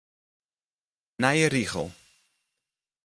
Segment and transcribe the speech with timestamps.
[1.21, 1.87] Nije rigel.